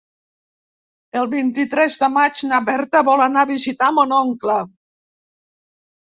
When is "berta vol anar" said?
2.69-3.43